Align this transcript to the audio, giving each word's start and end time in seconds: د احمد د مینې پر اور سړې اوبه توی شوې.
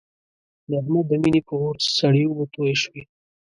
د 0.67 0.71
احمد 0.81 1.05
د 1.09 1.13
مینې 1.21 1.41
پر 1.47 1.55
اور 1.65 1.75
سړې 1.97 2.23
اوبه 2.27 2.45
توی 2.53 2.73
شوې. 2.81 3.01